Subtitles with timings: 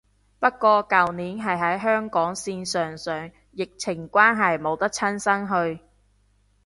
[0.39, 5.79] 不過舊年係喺香港線上上，疫情關係冇得親身去